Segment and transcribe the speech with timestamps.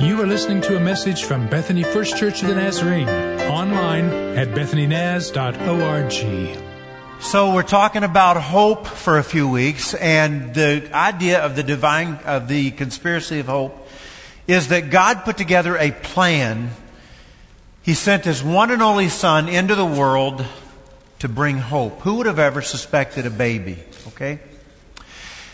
[0.00, 3.06] You are listening to a message from Bethany First Church of the Nazarene,
[3.50, 6.12] online at bethanynaz.org.
[7.20, 12.14] So we're talking about hope for a few weeks, and the idea of the divine,
[12.24, 13.88] of the conspiracy of hope,
[14.46, 16.70] is that God put together a plan.
[17.82, 20.46] He sent His one and only Son into the world
[21.18, 22.00] to bring hope.
[22.00, 23.76] Who would have ever suspected a baby?
[24.08, 24.38] Okay.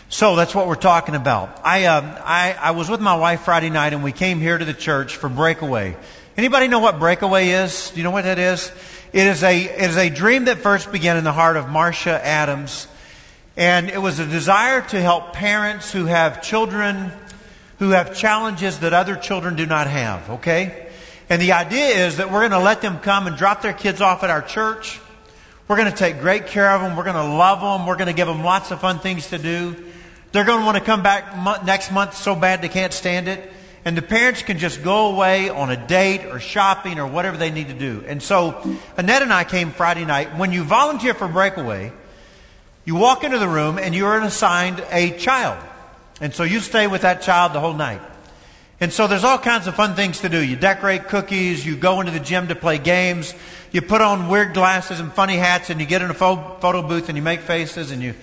[0.09, 1.61] So that's what we're talking about.
[1.65, 4.63] I, uh, I, I was with my wife Friday night and we came here to
[4.63, 5.97] the church for breakaway.
[6.37, 7.91] Anybody know what breakaway is?
[7.91, 8.71] Do you know what that is?
[9.11, 12.25] It is a, it is a dream that first began in the heart of Marcia
[12.25, 12.87] Adams.
[13.57, 17.11] And it was a desire to help parents who have children
[17.79, 20.89] who have challenges that other children do not have, okay?
[21.29, 24.01] And the idea is that we're going to let them come and drop their kids
[24.01, 24.99] off at our church.
[25.67, 26.95] We're going to take great care of them.
[26.95, 27.85] We're going to love them.
[27.85, 29.75] We're going to give them lots of fun things to do.
[30.31, 33.53] They're going to want to come back next month so bad they can't stand it.
[33.85, 37.51] And the parents can just go away on a date or shopping or whatever they
[37.51, 38.03] need to do.
[38.05, 40.35] And so Annette and I came Friday night.
[40.37, 41.93] When you volunteer for Breakaway,
[42.83, 45.63] you walk into the room and you're assigned a child.
[46.19, 48.01] And so you stay with that child the whole night.
[48.79, 50.43] And so there's all kinds of fun things to do.
[50.43, 53.33] You decorate cookies, you go into the gym to play games,
[53.71, 57.09] you put on weird glasses and funny hats, and you get in a photo booth
[57.09, 58.13] and you make faces and you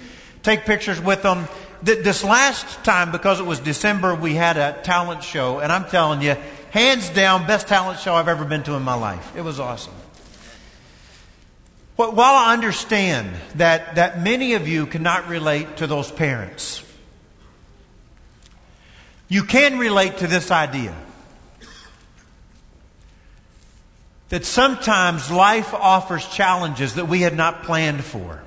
[0.43, 1.49] take pictures with them
[1.85, 6.23] this last time, because it was December, we had a talent show, and I'm telling
[6.23, 6.37] you,
[6.71, 9.37] hands down, best talent show I've ever been to in my life.
[9.37, 9.95] It was awesome.
[11.97, 16.83] But while I understand that, that many of you cannot relate to those parents,
[19.29, 20.95] you can relate to this idea
[24.31, 28.43] that sometimes life offers challenges that we had not planned for.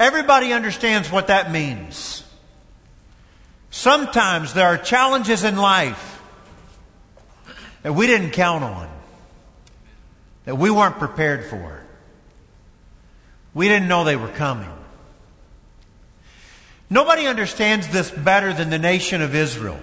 [0.00, 2.24] Everybody understands what that means.
[3.70, 6.22] Sometimes there are challenges in life
[7.82, 8.88] that we didn't count on,
[10.46, 11.82] that we weren't prepared for.
[13.52, 14.70] We didn't know they were coming.
[16.88, 19.80] Nobody understands this better than the nation of Israel.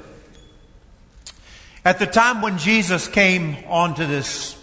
[1.86, 4.60] At the time when Jesus came onto this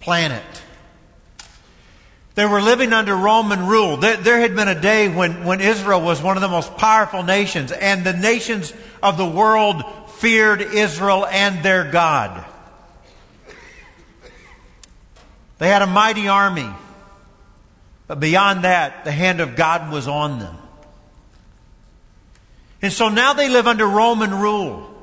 [0.00, 0.42] planet,
[2.34, 3.96] they were living under Roman rule.
[3.96, 7.22] There, there, had been a day when, when Israel was one of the most powerful
[7.22, 8.72] nations, and the nations
[9.02, 9.84] of the world
[10.16, 12.44] feared Israel and their God.
[15.58, 16.68] They had a mighty army,
[18.08, 20.56] but beyond that, the hand of God was on them.
[22.82, 24.93] And so now they live under Roman rule.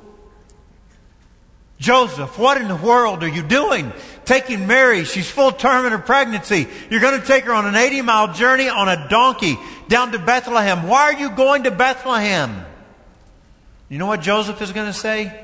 [1.81, 3.92] Joseph, what in the world are you doing?
[4.24, 6.68] Taking Mary, she's full term in her pregnancy.
[6.92, 10.20] You're going to take her on an 80 mile journey on a donkey down to
[10.20, 10.88] Bethlehem.
[10.88, 12.66] Why are you going to Bethlehem?
[13.90, 15.44] You know what Joseph is going to say?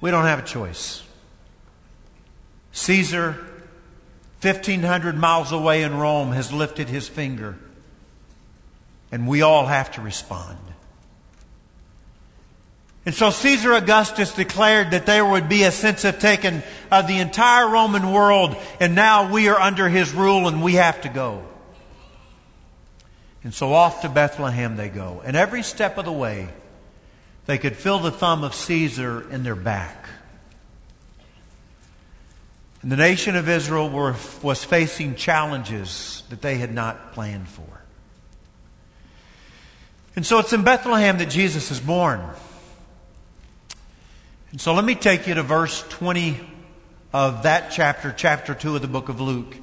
[0.00, 1.04] We don't have a choice.
[2.72, 3.32] Caesar,
[4.42, 7.56] 1,500 miles away in Rome, has lifted his finger.
[9.12, 10.58] And we all have to respond.
[13.06, 17.68] And so Caesar Augustus declared that there would be a census taken of the entire
[17.68, 21.46] Roman world, and now we are under his rule and we have to go.
[23.44, 25.22] And so off to Bethlehem they go.
[25.24, 26.48] And every step of the way,
[27.46, 30.08] they could feel the thumb of Caesar in their back.
[32.82, 37.62] And the nation of Israel were, was facing challenges that they had not planned for.
[40.16, 42.20] And so it's in Bethlehem that Jesus is born.
[44.56, 46.40] And so let me take you to verse 20
[47.12, 49.54] of that chapter, chapter 2 of the book of Luke,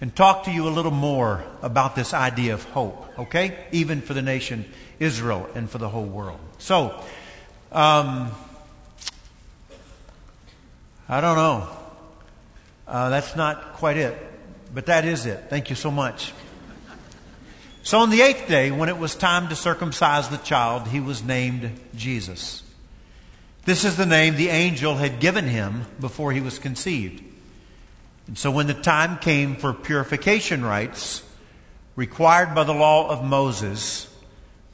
[0.00, 3.58] and talk to you a little more about this idea of hope, okay?
[3.72, 4.64] Even for the nation
[4.98, 6.40] Israel and for the whole world.
[6.56, 6.98] So,
[7.72, 8.30] um,
[11.10, 11.68] I don't know.
[12.88, 14.16] Uh, that's not quite it,
[14.72, 15.44] but that is it.
[15.50, 16.32] Thank you so much.
[17.82, 21.22] So on the eighth day, when it was time to circumcise the child, he was
[21.22, 22.61] named Jesus.
[23.64, 27.22] This is the name the angel had given him before he was conceived.
[28.26, 31.22] And so when the time came for purification rites
[31.94, 34.12] required by the law of Moses,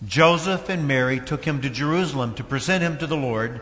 [0.06, 3.60] Joseph and Mary took him to Jerusalem to present him to the Lord.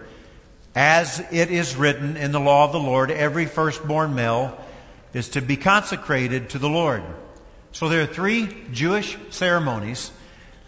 [0.76, 4.56] As it is written in the law of the Lord, every firstborn male
[5.12, 7.02] is to be consecrated to the Lord.
[7.73, 10.12] So there are three Jewish ceremonies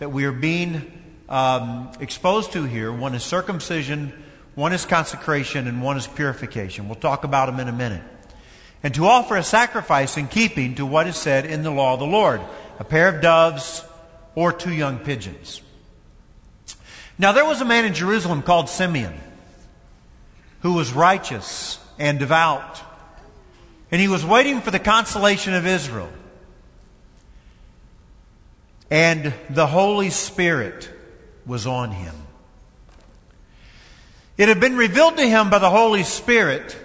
[0.01, 0.91] that we are being
[1.29, 2.93] um, exposed to here.
[2.93, 4.13] One is circumcision,
[4.59, 6.89] one is consecration and one is purification.
[6.89, 8.03] We'll talk about them in a minute.
[8.83, 12.01] And to offer a sacrifice in keeping to what is said in the law of
[12.01, 12.41] the Lord
[12.81, 13.85] a pair of doves
[14.35, 15.63] or two young pigeons.
[17.21, 19.15] Now there was a man in Jerusalem called Simeon
[20.63, 22.83] who was righteous and devout,
[23.93, 26.11] and he was waiting for the consolation of Israel.
[28.91, 30.91] And the Holy Spirit
[31.47, 32.17] was on him.
[34.39, 36.77] It had been revealed to him by the Holy Spirit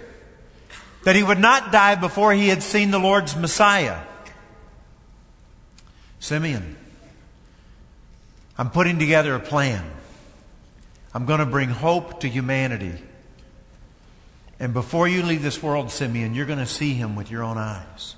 [1.04, 4.00] that he would not die before he had seen the Lord's Messiah.
[6.18, 6.76] Simeon,
[8.58, 9.88] I'm putting together a plan.
[11.14, 13.00] I'm going to bring hope to humanity.
[14.58, 17.58] And before you leave this world, Simeon, you're going to see him with your own
[17.58, 18.16] eyes.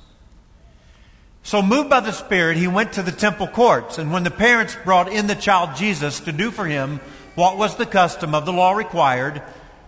[1.43, 3.99] So, moved by the Spirit, he went to the temple courts.
[3.99, 7.01] And when the parents brought in the child Jesus to do for him
[7.37, 9.43] what was the custom of the law required,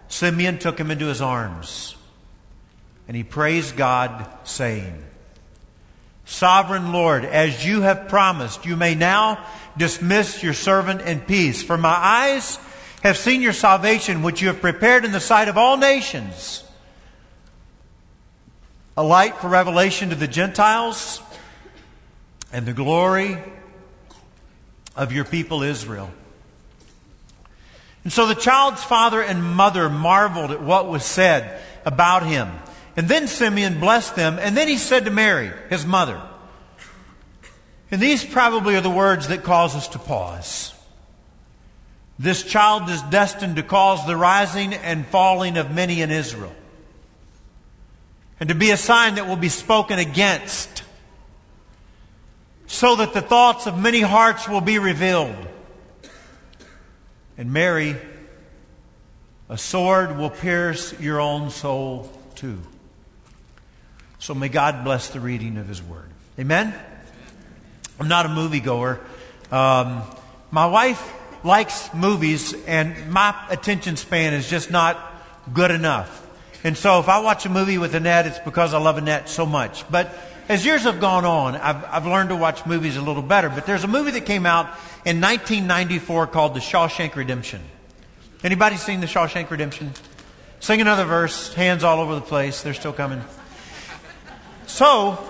[0.09, 1.97] Simeon took him into his arms.
[3.09, 5.03] And he praised God, saying,
[6.27, 9.45] Sovereign Lord, as you have promised, you may now
[9.79, 11.63] dismiss your servant in peace.
[11.63, 12.59] For my eyes
[13.03, 16.65] have seen your salvation, which you have prepared in the sight of all nations.
[18.95, 21.23] A light for revelation to the Gentiles
[22.53, 23.39] and the glory
[24.95, 26.11] of your people Israel.
[28.05, 32.51] And so the child's father and mother marveled at what was said about him.
[32.97, 36.21] And then Simeon blessed them, and then he said to Mary, his mother,
[37.91, 40.75] and these probably are the words that cause us to pause.
[42.19, 46.53] This child is destined to cause the rising and falling of many in Israel,
[48.41, 50.83] and to be a sign that will be spoken against,
[52.67, 55.37] so that the thoughts of many hearts will be revealed.
[57.39, 57.97] And Mary,
[59.49, 62.59] a sword will pierce your own soul too.
[64.19, 66.11] So may God bless the reading of His Word.
[66.39, 66.75] Amen?
[68.01, 68.99] I'm not a moviegoer.
[69.53, 70.03] Um,
[70.51, 71.15] my wife
[71.45, 74.99] likes movies, and my attention span is just not
[75.55, 76.27] good enough.
[76.65, 79.47] And so if I watch a movie with Annette, it's because I love Annette so
[79.47, 79.89] much.
[79.89, 80.13] But
[80.49, 83.51] as years have gone on, I've, I've learned to watch movies a little better.
[83.51, 84.67] But there's a movie that came out
[85.05, 87.61] in 1994 called The Shawshank Redemption.
[88.43, 89.93] Anybody seen The Shawshank Redemption?
[90.61, 92.63] Sing another verse, hands all over the place.
[92.63, 93.23] They're still coming.
[94.67, 95.23] So,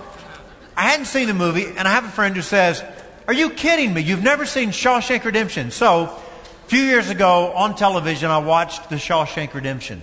[0.75, 2.83] I hadn't seen the movie, and I have a friend who says,
[3.27, 4.01] Are you kidding me?
[4.01, 5.71] You've never seen Shawshank Redemption.
[5.71, 10.01] So, a few years ago on television, I watched The Shawshank Redemption.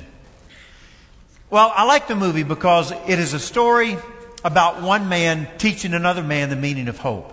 [1.49, 3.97] Well, I like the movie because it is a story
[4.47, 7.33] about one man teaching another man the meaning of hope.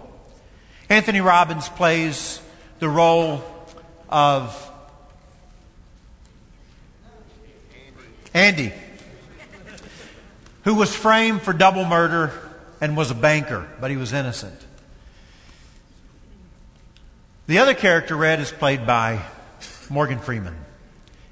[0.90, 2.42] Anthony Robbins plays
[2.80, 3.44] the role
[4.10, 4.72] of
[8.34, 8.74] Andy
[10.64, 12.32] who was framed for double murder
[12.82, 14.60] and was a banker, but he was innocent.
[17.48, 19.22] The other character, Red, is played by
[19.90, 20.56] Morgan Freeman.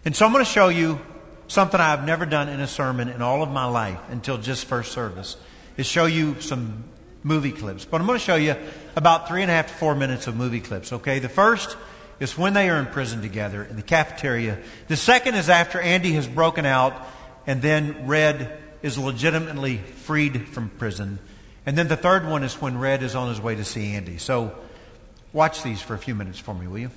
[0.03, 0.99] And so I'm going to show you
[1.47, 4.91] something I've never done in a sermon in all of my life until just first
[4.91, 5.37] service,
[5.81, 6.85] is show you some
[7.23, 7.85] movie clips.
[7.85, 8.55] But I'm going to show you
[8.95, 11.19] about three and a half to four minutes of movie clips, okay?
[11.19, 11.75] The first
[12.19, 14.59] is when they are in prison together in the cafeteria.
[14.87, 16.93] The second is after Andy has broken out
[17.45, 21.19] and then Red is legitimately freed from prison.
[21.65, 24.17] And then the third one is when Red is on his way to see Andy.
[24.17, 24.55] So
[25.33, 26.91] watch these for a few minutes for me, will you?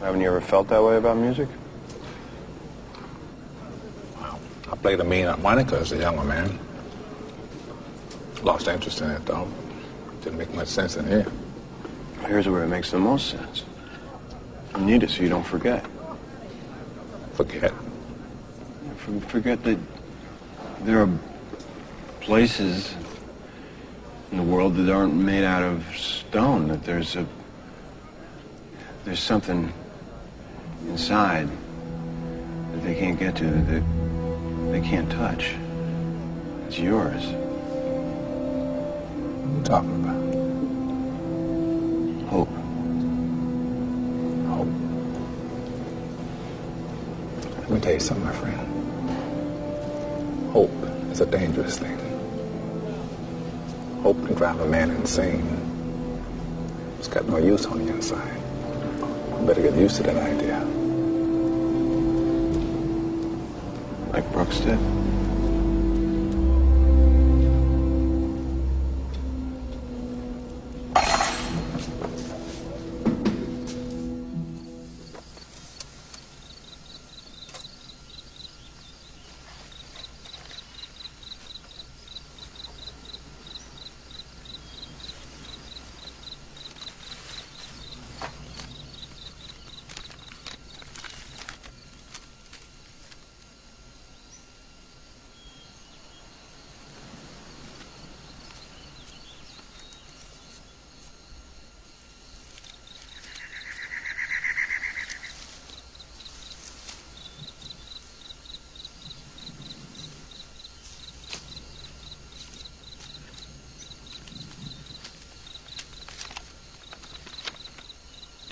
[0.00, 1.48] Haven't you ever felt that way about music?
[4.20, 4.38] Well,
[4.70, 6.58] I played a mean harmonica as a younger man.
[8.42, 9.48] Lost interest in it, though.
[10.22, 11.26] Didn't make much sense in here.
[12.26, 13.64] Here's where it makes the most sense.
[14.76, 15.84] You need it so you don't forget
[17.36, 17.72] forget.
[19.28, 19.78] Forget that
[20.80, 21.10] there are
[22.20, 22.94] places
[24.32, 26.68] in the world that aren't made out of stone.
[26.68, 27.26] That there's a
[29.04, 29.72] there's something
[30.88, 31.48] inside
[32.72, 33.82] that they can't get to, that
[34.76, 35.54] they can't touch.
[36.66, 37.24] It's yours.
[39.40, 40.22] What are you talking about?
[42.28, 42.52] Hope.
[44.52, 44.72] Hope.
[47.60, 48.60] Let me tell you something, my friend.
[50.52, 50.76] Hope
[51.10, 51.98] is a dangerous thing.
[54.02, 55.46] Hope can drive a man insane.
[56.98, 58.42] It's got no use on the inside.
[59.40, 60.75] You better get used to that idea.
[64.48, 65.05] Like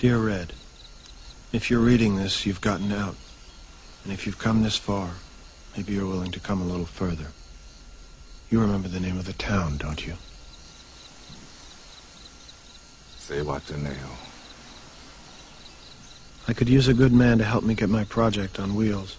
[0.05, 0.53] Dear Red,
[1.51, 3.15] if you're reading this, you've gotten out.
[4.03, 5.09] And if you've come this far,
[5.75, 7.29] maybe you're willing to come a little further.
[8.51, 10.13] You remember the name of the town, don't you?
[13.17, 14.11] Zihuatanejo.
[16.47, 19.17] I could use a good man to help me get my project on wheels.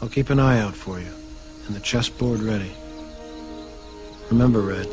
[0.00, 1.12] I'll keep an eye out for you,
[1.66, 2.72] and the chessboard ready.
[4.30, 4.88] Remember, Red,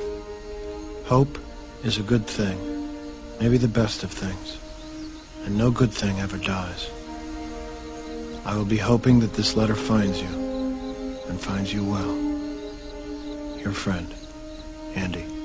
[1.05, 1.37] hope
[1.85, 2.70] is a good thing,
[3.41, 4.59] maybe the best of things,
[5.45, 6.91] and no good thing ever dies.
[8.45, 10.29] I will be hoping that this letter finds you,
[11.27, 12.15] and finds you well.
[13.57, 14.13] Your friend,
[14.93, 15.40] Andy.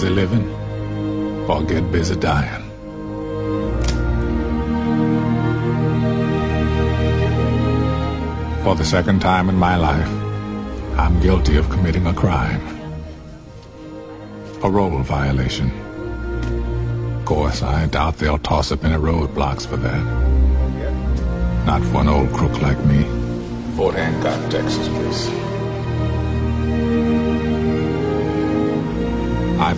[0.00, 0.48] Busy living
[1.46, 2.64] or get busy dying.
[8.64, 10.08] For the second time in my life,
[10.98, 12.62] I'm guilty of committing a crime.
[14.62, 15.70] A role violation.
[17.18, 20.02] Of course, I doubt they'll toss up any roadblocks for that.
[21.66, 23.04] Not for an old crook like me.
[23.76, 25.49] Fort Hancock, Texas, please.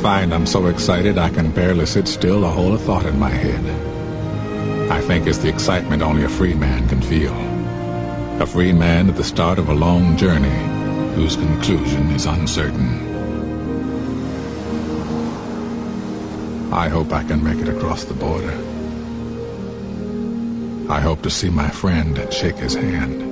[0.02, 3.30] Find I'm so excited I can barely sit still to hold a thought in my
[3.30, 3.64] head.
[4.90, 7.32] I think it's the excitement only a free man can feel.
[8.42, 13.12] A free man at the start of a long journey whose conclusion is uncertain.
[16.73, 18.59] I hope I can make it across the border.
[20.92, 23.23] I hope to see my friend and shake his hand.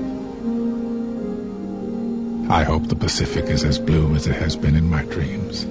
[2.48, 5.66] I hope the Pacific is as blue as it has been in my dreams.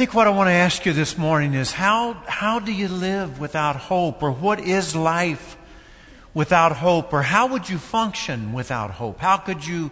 [0.00, 3.38] Think what I want to ask you this morning is how, how do you live
[3.38, 4.22] without hope?
[4.22, 5.58] Or what is life
[6.32, 7.12] without hope?
[7.12, 9.20] Or how would you function without hope?
[9.20, 9.90] How could you,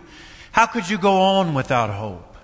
[0.51, 2.37] how could you go on without hope?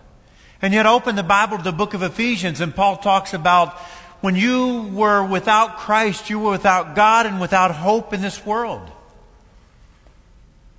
[0.60, 3.78] And yet open the Bible to the book of Ephesians and Paul talks about
[4.20, 8.90] when you were without Christ, you were without God and without hope in this world.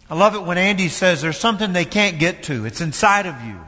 [0.07, 2.65] I love it when Andy says there's something they can't get to.
[2.65, 3.59] It's inside of you.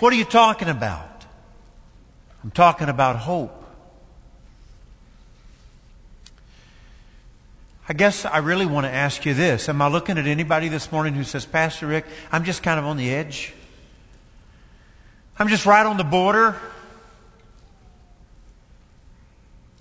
[0.00, 1.11] What are you talking about?
[2.42, 3.58] I'm talking about hope.
[7.88, 9.68] I guess I really want to ask you this.
[9.68, 12.86] Am I looking at anybody this morning who says, Pastor Rick, I'm just kind of
[12.86, 13.52] on the edge?
[15.38, 16.56] I'm just right on the border.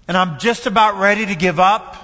[0.08, 1.96] And I'm just about ready to give up.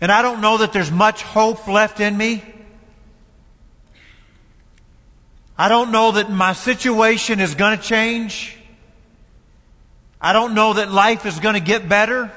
[0.00, 2.42] And I don't know that there's much hope left in me.
[5.56, 8.56] I don't know that my situation is going to change.
[10.20, 12.32] I don't know that life is going to get better.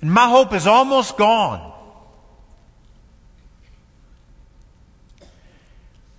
[0.00, 1.72] And my hope is almost gone.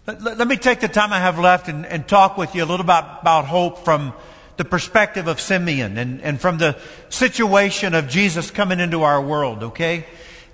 [0.05, 2.63] Let, let, let me take the time I have left and, and talk with you
[2.63, 4.13] a little about, about hope from
[4.57, 6.77] the perspective of Simeon and, and from the
[7.09, 10.05] situation of Jesus coming into our world, okay?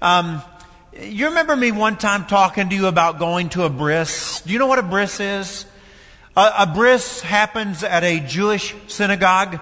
[0.01, 0.41] Um,
[1.01, 4.41] you remember me one time talking to you about going to a bris?
[4.41, 5.65] Do you know what a bris is?
[6.35, 9.59] A, a bris happens at a Jewish synagogue,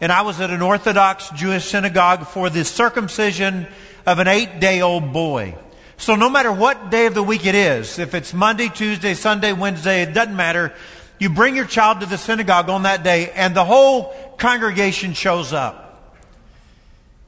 [0.00, 3.66] and I was at an Orthodox Jewish synagogue for the circumcision
[4.06, 5.56] of an eight day old boy.
[5.96, 9.52] So no matter what day of the week it is, if it's Monday, Tuesday, Sunday,
[9.52, 10.72] Wednesday, it doesn't matter.
[11.18, 15.52] You bring your child to the synagogue on that day, and the whole congregation shows
[15.52, 16.14] up.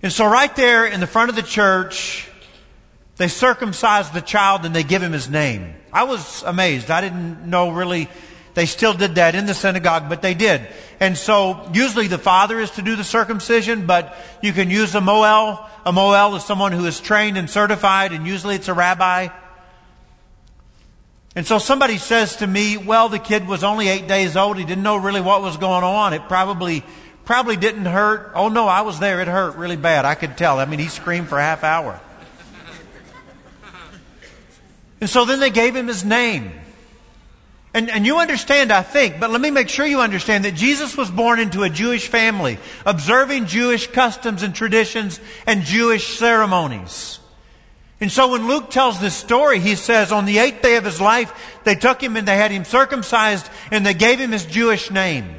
[0.02, 2.27] And so right there in the front of the church,
[3.18, 5.74] they circumcise the child and they give him his name.
[5.92, 6.90] I was amazed.
[6.90, 8.08] I didn't know really
[8.54, 10.66] they still did that in the synagogue, but they did.
[10.98, 15.00] And so usually the father is to do the circumcision, but you can use a
[15.00, 15.68] mohel.
[15.86, 19.28] A mohel is someone who is trained and certified, and usually it's a rabbi.
[21.36, 24.58] And so somebody says to me, well, the kid was only eight days old.
[24.58, 26.12] He didn't know really what was going on.
[26.12, 26.82] It probably,
[27.24, 28.32] probably didn't hurt.
[28.34, 29.20] Oh no, I was there.
[29.20, 30.04] It hurt really bad.
[30.04, 30.58] I could tell.
[30.58, 32.00] I mean, he screamed for a half hour.
[35.00, 36.52] And so then they gave him his name.
[37.74, 40.96] And, and you understand, I think, but let me make sure you understand that Jesus
[40.96, 47.20] was born into a Jewish family, observing Jewish customs and traditions and Jewish ceremonies.
[48.00, 51.00] And so when Luke tells this story, he says on the eighth day of his
[51.00, 54.90] life, they took him and they had him circumcised and they gave him his Jewish
[54.90, 55.34] name.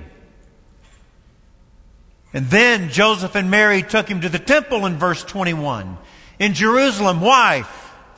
[2.32, 5.98] And then Joseph and Mary took him to the temple in verse 21
[6.38, 7.22] in Jerusalem.
[7.22, 7.66] Why?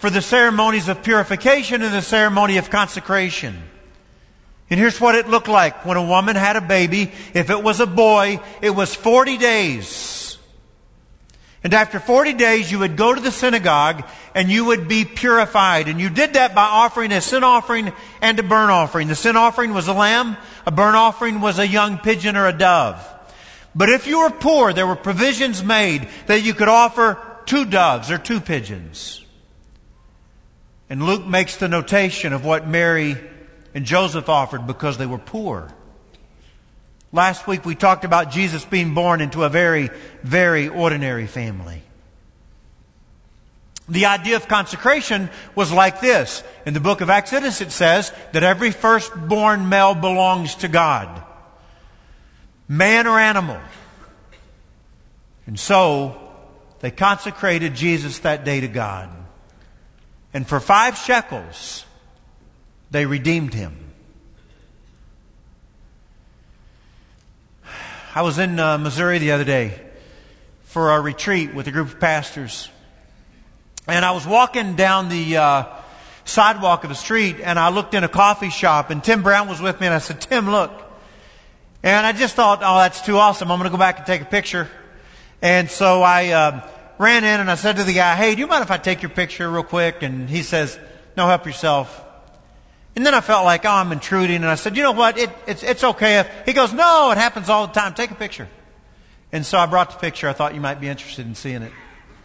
[0.01, 3.55] For the ceremonies of purification and the ceremony of consecration.
[4.72, 7.12] And here's what it looked like when a woman had a baby.
[7.36, 10.39] If it was a boy, it was 40 days.
[11.63, 14.03] And after 40 days, you would go to the synagogue
[14.34, 15.88] and you would be purified.
[15.88, 19.08] And you did that by offering a sin offering and a burnt offering.
[19.08, 20.36] The sin offering was a lamb.
[20.65, 23.08] A burnt offering was a young pigeon or a dove.
[23.75, 28.10] But if you were poor, there were provisions made that you could offer two doves
[28.10, 29.21] or two pigeons.
[30.91, 33.15] And Luke makes the notation of what Mary
[33.74, 35.74] and Joseph offered because they were poor.
[37.13, 39.89] Last week we talked about Jesus being born into a very,
[40.21, 41.81] very ordinary family.
[43.88, 46.43] The idea of consecration was like this.
[46.65, 51.24] In the book of Exodus it says that every firstborn male belongs to God
[52.67, 53.62] man or animal.
[55.48, 56.33] And so
[56.81, 59.21] they consecrated Jesus that day to God.
[60.33, 61.85] And for five shekels,
[62.89, 63.77] they redeemed him.
[68.13, 69.79] I was in uh, Missouri the other day
[70.63, 72.70] for a retreat with a group of pastors.
[73.87, 75.65] And I was walking down the uh,
[76.25, 79.61] sidewalk of the street and I looked in a coffee shop and Tim Brown was
[79.61, 80.72] with me and I said, Tim, look,
[81.83, 83.51] and I just thought, oh, that's too awesome.
[83.51, 84.70] I'm going to go back and take a picture.
[85.41, 86.70] And so I uh,
[87.01, 89.01] ran in and I said to the guy, hey, do you mind if I take
[89.01, 90.03] your picture real quick?
[90.03, 90.77] And he says,
[91.18, 92.03] no, help yourself.
[92.96, 94.37] And then I felt like, oh, I'm intruding.
[94.37, 95.18] And I said, you know what?
[95.18, 96.20] It, it's, it's okay.
[96.20, 97.96] If, he goes, no, it happens all the time.
[97.96, 98.48] Take a picture.
[99.31, 100.29] And so I brought the picture.
[100.29, 101.72] I thought you might be interested in seeing it.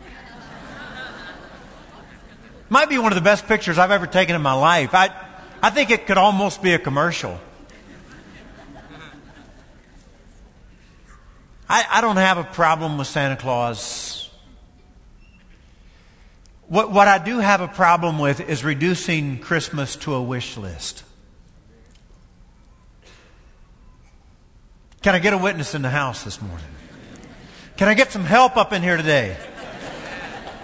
[2.68, 4.90] might be one of the best pictures I've ever taken in my life.
[4.92, 5.08] I,
[5.62, 7.40] I think it could almost be a commercial.
[11.68, 14.25] I, I don't have a problem with Santa Claus.
[16.68, 21.04] What, what I do have a problem with is reducing Christmas to a wish list.
[25.02, 26.66] Can I get a witness in the house this morning?
[27.76, 29.36] Can I get some help up in here today?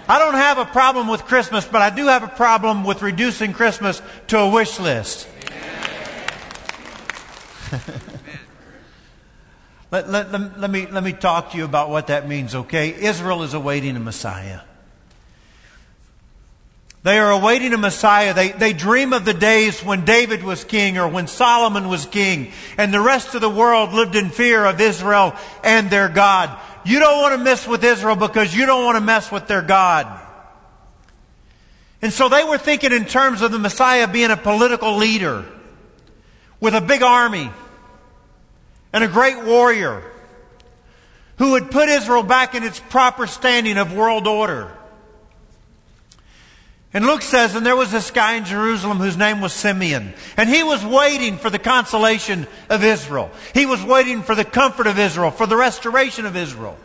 [0.09, 3.53] I don't have a problem with Christmas, but I do have a problem with reducing
[3.53, 5.29] Christmas to a wish list.
[9.89, 12.93] Let, let, let, let, me, let me talk to you about what that means, okay?
[12.93, 14.59] Israel is awaiting a Messiah.
[17.03, 18.33] They are awaiting a Messiah.
[18.33, 22.51] They, they dream of the days when David was king or when Solomon was king
[22.77, 25.35] and the rest of the world lived in fear of Israel
[25.65, 26.57] and their God.
[26.85, 29.61] You don't want to mess with Israel because you don't want to mess with their
[29.61, 30.21] God.
[32.01, 35.45] And so they were thinking in terms of the Messiah being a political leader
[36.61, 37.51] with a big army
[38.93, 40.03] and a great warrior
[41.37, 44.71] who would put Israel back in its proper standing of world order.
[46.93, 50.13] And Luke says, and there was this guy in Jerusalem whose name was Simeon.
[50.37, 53.31] And he was waiting for the consolation of Israel.
[53.55, 56.77] He was waiting for the comfort of Israel, for the restoration of Israel.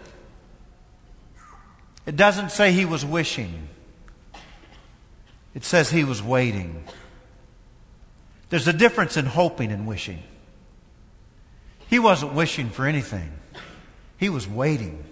[2.06, 3.68] It doesn't say he was wishing.
[5.54, 6.84] It says he was waiting.
[8.48, 10.22] There's a difference in hoping and wishing.
[11.88, 13.30] He wasn't wishing for anything.
[14.16, 15.04] He was waiting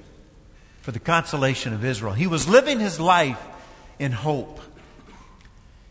[0.80, 2.14] for the consolation of Israel.
[2.14, 3.44] He was living his life
[3.98, 4.61] in hope.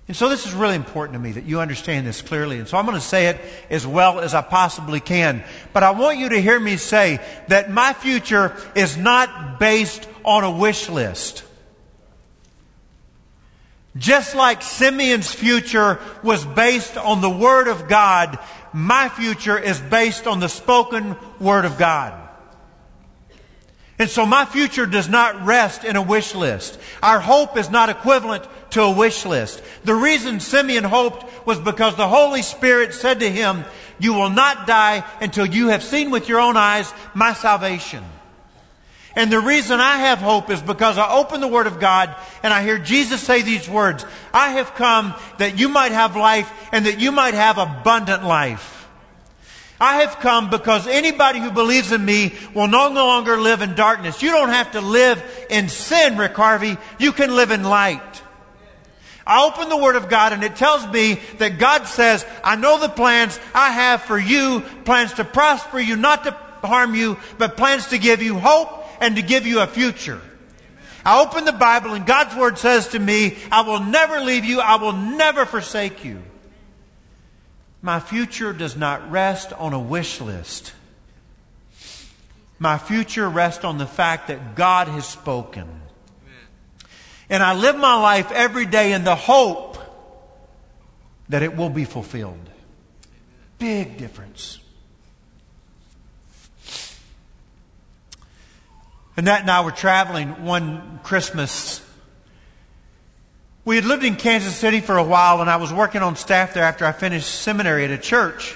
[0.07, 2.59] And so this is really important to me that you understand this clearly.
[2.59, 3.41] And so I'm going to say it
[3.71, 5.43] as well as I possibly can.
[5.73, 10.43] But I want you to hear me say that my future is not based on
[10.43, 11.43] a wish list.
[13.97, 18.37] Just like Simeon's future was based on the Word of God,
[18.73, 22.24] my future is based on the spoken Word of God.
[23.97, 26.77] And so my future does not rest in a wish list.
[27.01, 29.63] Our hope is not equivalent to a wish list.
[29.86, 33.63] The reason Simeon hoped was because the Holy Spirit said to him,
[33.97, 38.03] you will not die until you have seen with your own eyes my salvation.
[39.15, 42.53] And the reason I have hope is because I open the Word of God and
[42.53, 46.86] I hear Jesus say these words I have come that you might have life and
[46.86, 48.84] that you might have abundant life.
[49.79, 54.21] I have come because anybody who believes in me will no longer live in darkness.
[54.21, 56.77] You don't have to live in sin, Rick Harvey.
[56.97, 58.21] You can live in light.
[59.27, 62.79] I open the Word of God and it tells me that God says, I know
[62.79, 66.31] the plans I have for you, plans to prosper you, not to
[66.63, 70.21] harm you, but plans to give you hope and to give you a future.
[71.03, 74.61] I open the Bible and God's Word says to me, I will never leave you,
[74.61, 76.21] I will never forsake you.
[77.85, 80.73] My future does not rest on a wish list.
[82.57, 85.69] My future rests on the fact that God has spoken.
[87.29, 89.77] And I live my life every day in the hope
[91.29, 92.49] that it will be fulfilled.
[93.59, 94.57] Big difference.
[99.15, 101.84] Annette and I were traveling one Christmas.
[103.65, 106.54] We had lived in Kansas City for a while, and I was working on staff
[106.54, 108.56] there after I finished seminary at a church.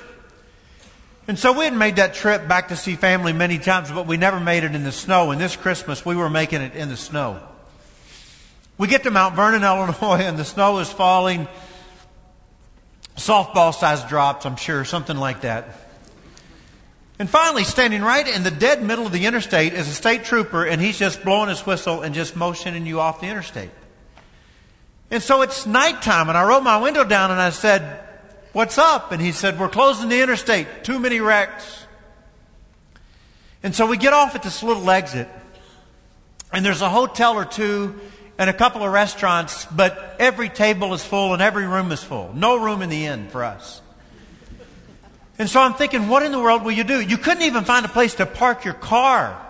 [1.27, 4.17] And so we had made that trip back to see family many times, but we
[4.17, 5.31] never made it in the snow.
[5.31, 7.41] And this Christmas, we were making it in the snow.
[8.77, 11.47] We get to Mount Vernon, Illinois, and the snow is falling.
[13.15, 15.87] Softball size drops, I'm sure, something like that.
[17.17, 20.65] And finally, standing right in the dead middle of the interstate is a state trooper,
[20.65, 23.71] and he's just blowing his whistle and just motioning you off the interstate.
[25.11, 28.05] And so it's nighttime, and I rolled my window down and I said,
[28.51, 29.11] What's up?
[29.11, 30.83] And he said, We're closing the interstate.
[30.83, 31.85] Too many wrecks.
[33.61, 35.27] And so we get off at this little exit,
[36.53, 37.99] and there's a hotel or two
[38.37, 42.31] and a couple of restaurants, but every table is full and every room is full.
[42.33, 43.81] No room in the inn for us.
[45.37, 47.01] And so I'm thinking, what in the world will you do?
[47.01, 49.45] You couldn't even find a place to park your car.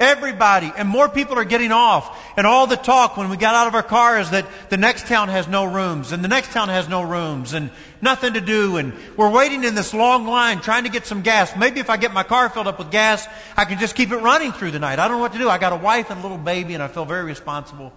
[0.00, 2.18] Everybody, and more people are getting off.
[2.38, 5.06] And all the talk when we got out of our car is that the next
[5.06, 8.78] town has no rooms, and the next town has no rooms, and nothing to do.
[8.78, 11.54] And we're waiting in this long line trying to get some gas.
[11.54, 14.16] Maybe if I get my car filled up with gas, I can just keep it
[14.16, 14.98] running through the night.
[14.98, 15.50] I don't know what to do.
[15.50, 17.92] I got a wife and a little baby, and I feel very responsible.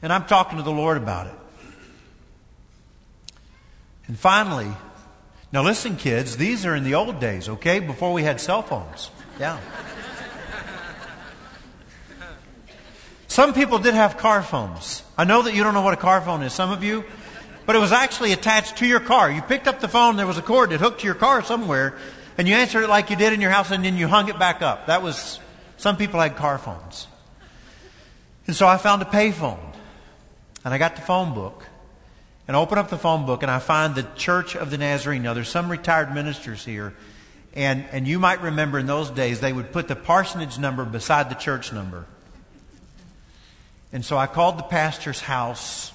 [0.00, 1.34] And I'm talking to the Lord about it.
[4.06, 4.72] And finally,
[5.52, 7.78] now listen, kids, these are in the old days, okay?
[7.78, 9.10] Before we had cell phones.
[9.38, 9.60] Yeah.
[13.38, 15.04] Some people did have car phones.
[15.16, 17.04] I know that you don't know what a car phone is, some of you,
[17.66, 19.30] but it was actually attached to your car.
[19.30, 21.96] You picked up the phone, there was a cord that hooked to your car somewhere,
[22.36, 24.40] and you answered it like you did in your house, and then you hung it
[24.40, 24.88] back up.
[24.88, 25.38] That was,
[25.76, 27.06] some people had car phones.
[28.48, 29.60] And so I found a payphone,
[30.64, 31.64] and I got the phone book,
[32.48, 35.22] and I open up the phone book, and I find the Church of the Nazarene.
[35.22, 36.92] Now, there's some retired ministers here,
[37.54, 41.30] and, and you might remember in those days they would put the parsonage number beside
[41.30, 42.04] the church number.
[43.92, 45.92] And so I called the pastor's house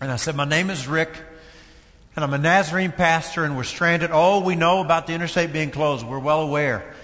[0.00, 1.16] and I said, My name is Rick
[2.16, 4.10] and I'm a Nazarene pastor and we're stranded.
[4.12, 6.06] Oh, we know about the interstate being closed.
[6.06, 6.94] We're well aware.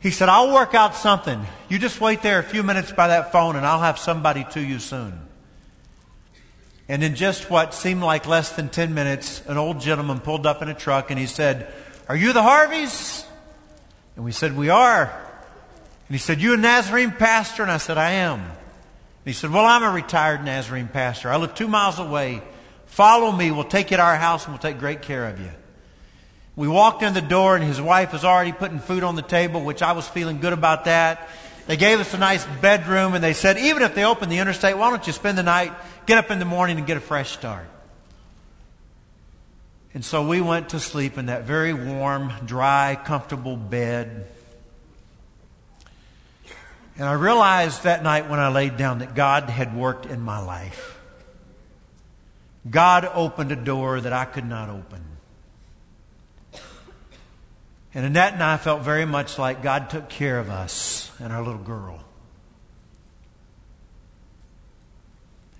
[0.00, 1.44] He said, I'll work out something.
[1.68, 4.60] You just wait there a few minutes by that phone and I'll have somebody to
[4.60, 5.20] you soon.
[6.88, 10.62] And in just what seemed like less than 10 minutes, an old gentleman pulled up
[10.62, 11.72] in a truck and he said,
[12.08, 13.26] Are you the Harveys?
[14.16, 15.04] And we said, We are.
[15.04, 17.62] And he said, You a Nazarene pastor?
[17.62, 18.42] And I said, I am.
[19.24, 21.30] He said, Well, I'm a retired Nazarene pastor.
[21.30, 22.42] I live two miles away.
[22.86, 23.50] Follow me.
[23.50, 25.50] We'll take you to our house and we'll take great care of you.
[26.56, 29.62] We walked in the door and his wife was already putting food on the table,
[29.62, 31.28] which I was feeling good about that.
[31.68, 34.76] They gave us a nice bedroom and they said, even if they open the interstate,
[34.76, 35.72] why don't you spend the night,
[36.06, 37.68] get up in the morning and get a fresh start?
[39.94, 44.26] And so we went to sleep in that very warm, dry, comfortable bed.
[46.98, 50.40] And I realized that night when I laid down that God had worked in my
[50.40, 50.98] life.
[52.68, 55.04] God opened a door that I could not open.
[57.94, 61.42] And Annette and I felt very much like God took care of us and our
[61.42, 62.04] little girl.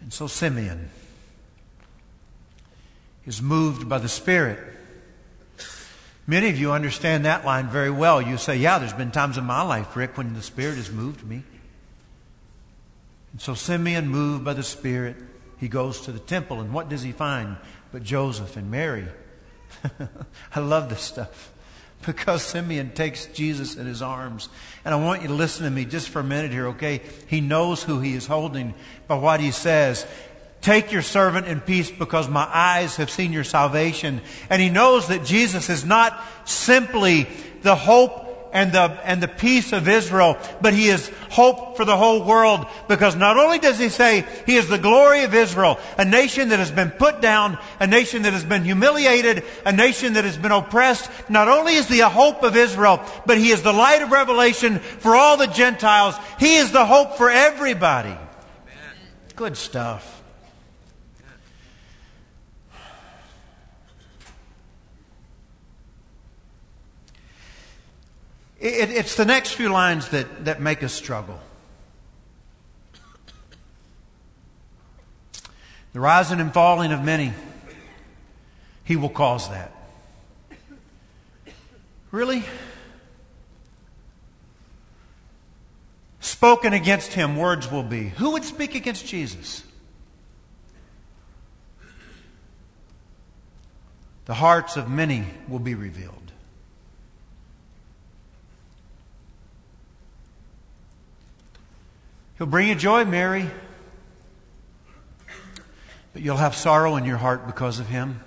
[0.01, 0.91] And so Simeon
[3.27, 4.68] is moved by the Spirit
[6.29, 8.21] Many of you understand that line very well.
[8.21, 11.27] You say, Yeah, there's been times in my life, Rick, when the Spirit has moved
[11.27, 11.43] me.
[13.33, 15.17] And so Simeon, moved by the Spirit,
[15.57, 17.57] he goes to the temple, and what does he find
[17.93, 19.07] but Joseph and Mary?
[20.55, 21.51] I love this stuff
[22.07, 24.51] because Simeon takes Jesus in his arms.
[24.85, 27.01] And I want you to listen to me just for a minute here, okay?
[27.27, 28.75] He knows who he is holding
[29.07, 30.07] by what he says.
[30.61, 34.21] Take your servant in peace because my eyes have seen your salvation.
[34.51, 37.29] And he knows that Jesus is not simply
[37.63, 41.97] the hope and the, and the peace of Israel, but he is hope for the
[41.97, 46.05] whole world because not only does he say he is the glory of Israel, a
[46.05, 50.25] nation that has been put down, a nation that has been humiliated, a nation that
[50.25, 53.73] has been oppressed, not only is he a hope of Israel, but he is the
[53.73, 56.15] light of revelation for all the Gentiles.
[56.39, 58.17] He is the hope for everybody.
[59.37, 60.18] Good stuff.
[68.61, 71.39] It, it's the next few lines that, that make us struggle.
[75.93, 77.33] The rising and falling of many,
[78.85, 79.73] he will cause that.
[82.11, 82.45] Really?
[86.21, 88.09] Spoken against him, words will be.
[88.11, 89.63] Who would speak against Jesus?
[94.27, 96.28] The hearts of many will be revealed.
[102.39, 103.51] He'll bring you joy, Mary.
[106.13, 108.21] But you'll have sorrow in your heart because of him.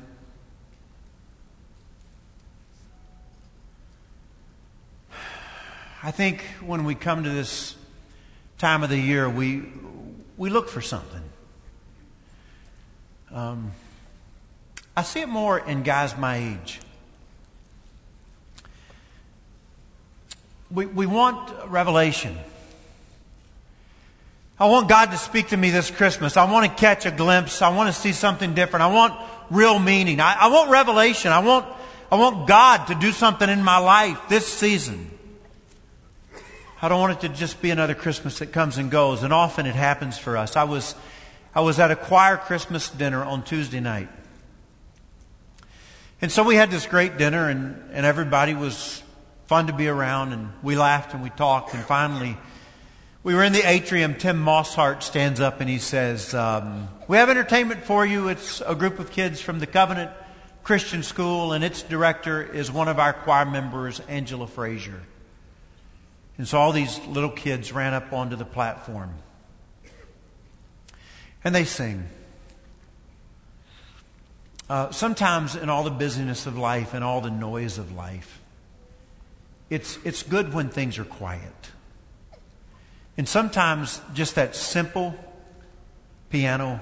[6.04, 7.76] I think when we come to this
[8.58, 9.64] time of the year, we,
[10.36, 11.24] we look for something.
[13.32, 13.72] Um,
[14.98, 16.82] I see it more in guys my age.
[20.70, 22.38] We, we want revelation.
[24.62, 26.38] I want God to speak to me this Christmas.
[26.38, 27.64] I want to catch a glimpse.
[27.64, 28.84] I want to see something different.
[28.84, 29.20] I want
[29.50, 30.20] real meaning.
[30.20, 31.32] I, I want revelation.
[31.32, 31.66] I want,
[32.12, 35.10] I want God to do something in my life this season.
[36.80, 39.66] I don't want it to just be another Christmas that comes and goes, and often
[39.66, 40.56] it happens for us.
[40.56, 40.94] I was,
[41.56, 44.10] I was at a choir Christmas dinner on Tuesday night.
[46.22, 49.02] And so we had this great dinner, and, and everybody was
[49.48, 52.38] fun to be around, and we laughed and we talked, and finally,
[53.24, 54.16] we were in the atrium.
[54.16, 58.30] Tim Mosshart stands up and he says, um, We have entertainment for you.
[58.30, 60.12] It's a group of kids from the Covenant
[60.64, 65.02] Christian School, and its director is one of our choir members, Angela Frazier.
[66.38, 69.14] And so all these little kids ran up onto the platform.
[71.44, 72.08] And they sing.
[74.70, 78.40] Uh, sometimes, in all the busyness of life and all the noise of life,
[79.70, 81.72] it's, it's good when things are quiet.
[83.18, 85.14] And sometimes, just that simple
[86.30, 86.82] piano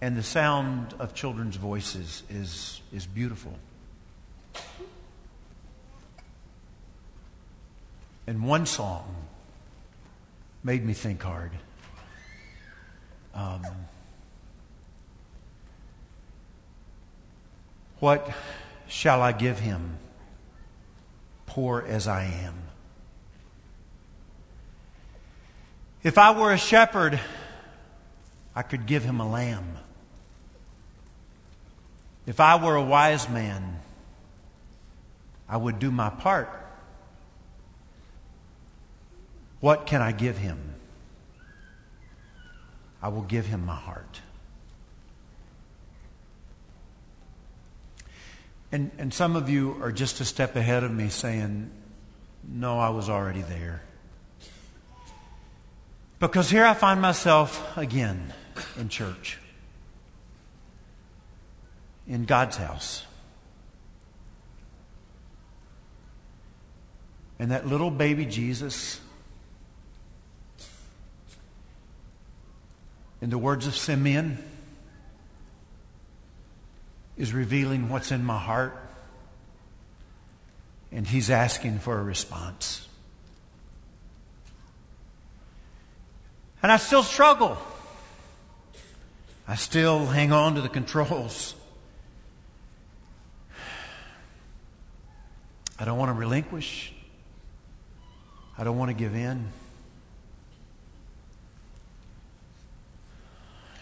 [0.00, 3.54] and the sound of children's voices is, is beautiful.
[8.26, 9.14] And one song
[10.62, 11.52] made me think hard.
[13.34, 13.62] Um,
[18.00, 18.30] what
[18.88, 19.98] shall I give him,
[21.46, 22.67] poor as I am?
[26.02, 27.20] If I were a shepherd,
[28.54, 29.76] I could give him a lamb.
[32.26, 33.80] If I were a wise man,
[35.48, 36.50] I would do my part.
[39.60, 40.74] What can I give him?
[43.02, 44.20] I will give him my heart.
[48.70, 51.70] And, and some of you are just a step ahead of me saying,
[52.46, 53.82] No, I was already there.
[56.18, 58.32] Because here I find myself again
[58.76, 59.38] in church,
[62.06, 63.04] in God's house.
[67.38, 69.00] And that little baby Jesus
[73.20, 74.38] in the words of Simeon,
[77.16, 78.76] is revealing what's in my heart.
[80.92, 82.87] And he's asking for a response.
[86.62, 87.56] And I still struggle.
[89.46, 91.54] I still hang on to the controls.
[95.78, 96.92] I don't want to relinquish.
[98.58, 99.46] I don't want to give in.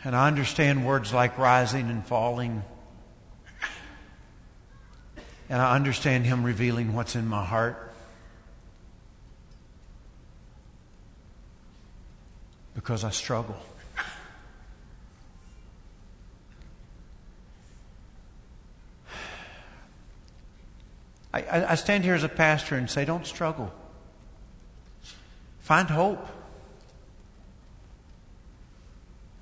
[0.05, 2.63] And I understand words like rising and falling.
[5.49, 7.95] And I understand Him revealing what's in my heart.
[12.87, 13.57] Because I struggle.
[21.35, 23.73] I, I, stand here as a pastor and say, don't struggle.
[25.59, 26.25] Find hope.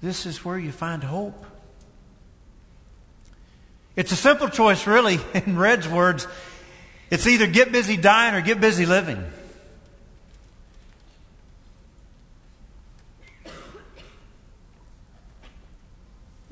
[0.01, 1.45] This is where you find hope.
[3.95, 6.27] It's a simple choice, really, in Red's words.
[7.11, 9.23] It's either get busy dying or get busy living.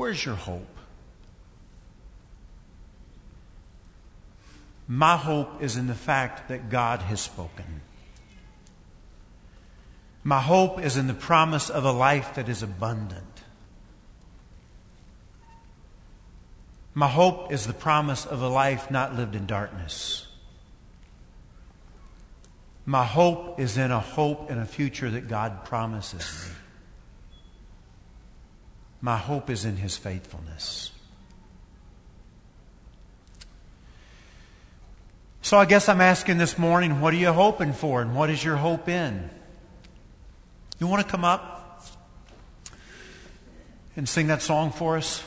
[0.03, 0.67] Where's your hope?
[4.89, 7.83] My hope is in the fact that God has spoken.
[10.25, 13.45] My hope is in the promise of a life that is abundant.
[16.95, 20.27] My hope is the promise of a life not lived in darkness.
[22.85, 26.57] My hope is in a hope and a future that God promises me.
[29.03, 30.93] My hope is in His faithfulness.
[35.43, 38.43] So I guess I'm asking this morning, what are you hoping for and what is
[38.43, 39.29] your hope in?
[40.79, 41.85] You want to come up
[43.97, 45.23] and sing that song for us?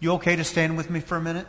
[0.00, 1.46] You okay to stand with me for a minute?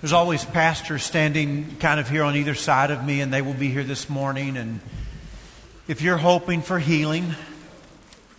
[0.00, 3.54] There's always pastors standing kind of here on either side of me, and they will
[3.54, 4.56] be here this morning.
[4.56, 4.80] And
[5.88, 7.34] if you're hoping for healing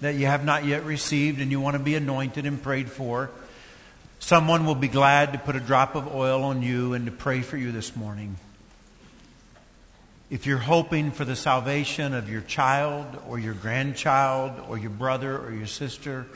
[0.02, 3.32] that you have not yet received and you want to be anointed and prayed for,
[4.20, 7.42] someone will be glad to put a drop of oil on you and to pray
[7.42, 8.38] for you this morning.
[10.30, 15.36] If you're hoping for the salvation of your child or your grandchild or your brother
[15.36, 16.28] or your sister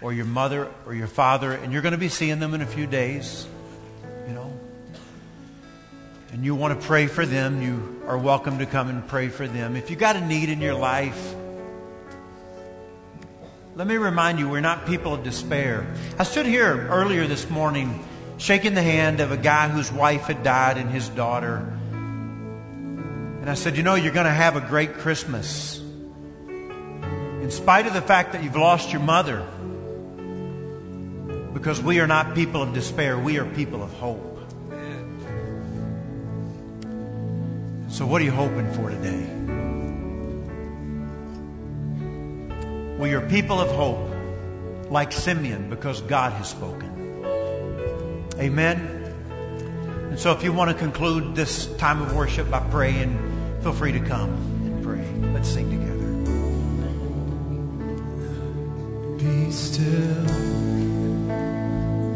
[0.00, 2.66] or your mother or your father, and you're going to be seeing them in a
[2.66, 3.46] few days,
[6.32, 9.46] and you want to pray for them, you are welcome to come and pray for
[9.46, 9.76] them.
[9.76, 11.34] If you got a need in your life,
[13.76, 15.86] let me remind you, we're not people of despair.
[16.18, 18.02] I stood here earlier this morning
[18.38, 21.56] shaking the hand of a guy whose wife had died and his daughter.
[21.92, 25.80] And I said, You know, you're going to have a great Christmas.
[26.48, 29.46] In spite of the fact that you've lost your mother,
[31.52, 34.31] because we are not people of despair, we are people of hope.
[37.92, 39.22] So, what are you hoping for today?
[42.98, 44.10] We are people of hope,
[44.90, 46.88] like Simeon, because God has spoken.
[48.38, 48.80] Amen.
[50.08, 53.18] And so, if you want to conclude this time of worship by praying,
[53.62, 54.30] feel free to come
[54.64, 55.06] and pray.
[55.34, 55.92] Let's sing together.
[59.18, 60.24] Be still.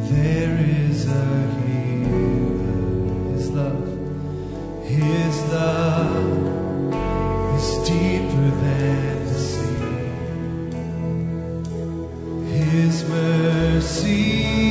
[0.08, 1.26] There is a
[1.60, 3.34] healer.
[3.34, 3.95] His love,
[4.96, 6.54] His love
[7.54, 9.76] is deeper than the sea.
[12.50, 14.65] His mercy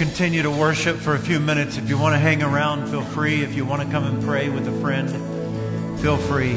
[0.00, 1.76] continue to worship for a few minutes.
[1.76, 3.42] If you want to hang around, feel free.
[3.42, 5.10] If you want to come and pray with a friend,
[6.00, 6.56] feel free.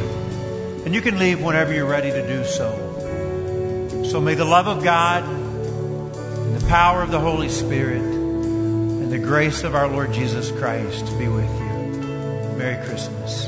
[0.85, 4.05] And you can leave whenever you're ready to do so.
[4.09, 9.19] So may the love of God, and the power of the Holy Spirit, and the
[9.19, 12.55] grace of our Lord Jesus Christ be with you.
[12.57, 13.47] Merry Christmas.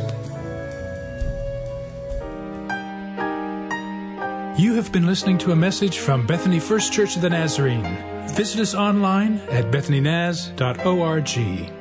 [4.60, 8.15] You have been listening to a message from Bethany First Church of the Nazarene.
[8.36, 11.75] Visit us online at bethanynaz.org.